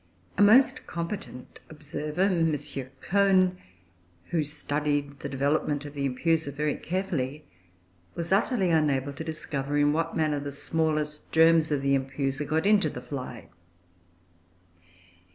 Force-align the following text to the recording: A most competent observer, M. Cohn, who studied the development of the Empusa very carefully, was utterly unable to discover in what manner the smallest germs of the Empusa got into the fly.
A 0.35 0.41
most 0.41 0.87
competent 0.87 1.59
observer, 1.69 2.21
M. 2.23 2.57
Cohn, 3.01 3.57
who 4.31 4.43
studied 4.43 5.19
the 5.19 5.29
development 5.29 5.85
of 5.85 5.93
the 5.93 6.09
Empusa 6.09 6.51
very 6.51 6.73
carefully, 6.73 7.45
was 8.15 8.31
utterly 8.31 8.71
unable 8.71 9.13
to 9.13 9.23
discover 9.23 9.77
in 9.77 9.93
what 9.93 10.17
manner 10.17 10.39
the 10.39 10.51
smallest 10.51 11.31
germs 11.31 11.71
of 11.71 11.83
the 11.83 11.93
Empusa 11.93 12.45
got 12.47 12.65
into 12.65 12.89
the 12.89 12.99
fly. 12.99 13.49